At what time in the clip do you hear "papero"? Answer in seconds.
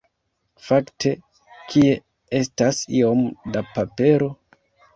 3.77-4.35